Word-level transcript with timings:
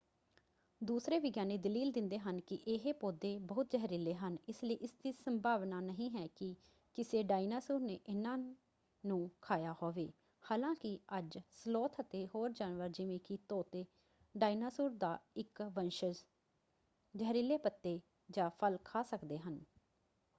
ਦੂਸਰੇ 0.81 1.17
ਵਿਗਿਆਨੀ 1.19 1.57
ਦਲੀਲ 1.57 1.91
ਦਿੰਦੇ 1.91 2.17
ਹਨ 2.19 2.39
ਕਿ 2.39 2.55
ਇਹ 2.67 2.93
ਪੌਦੇ 2.93 3.37
ਬਹੁਤ 3.39 3.71
ਜ਼ਹਿਰੀਲੇ 3.71 4.13
ਹਨ 4.13 4.37
ਇਸਲਈ 4.49 4.73
ਇਸਦੀ 4.73 5.11
ਸੰਭਾਵਨਾ 5.11 5.81
ਨਹੀਂ 5.81 6.09
ਹੈ 6.09 6.25
ਕਿ 6.27 6.53
ਕਿਸੇ 6.97 7.21
ਡਾਇਨਾਸੌਰ 7.23 7.79
ਨੇ 7.79 7.99
ਇਹਨਾਂ 8.09 8.37
ਨੂੰ 9.03 9.29
ਖਾਇਆ 9.41 9.75
ਹੋਵੇ 9.81 10.09
ਹਾਲਾਂਕਿ 10.43 10.97
ਅੱਜ 11.17 11.37
ਸਲੋਥ 11.55 12.01
ਅਤੇ 12.01 12.25
ਹੋਰ 12.25 12.51
ਜਾਨਵਰ 12.51 12.89
ਜਿਵੇਂ 12.89 13.19
ਕਿ 13.19 13.37
ਤੋਤੇ 13.49 13.85
ਡਾਇਨਾਸੌਰ 14.35 14.89
ਦਾ 14.89 15.17
ਇੱਕ 15.35 15.61
ਵੰਸ਼ਜ 15.73 16.23
ਜ਼ਹਿਰੀਲੇ 17.13 17.57
ਪੱਤੇ 17.57 17.99
ਜਾਂ 18.29 18.49
ਫਲ 18.49 18.77
ਖਾ 18.83 19.03
ਸਕਦੇ 19.03 19.37
ਹਨ। 19.37 19.59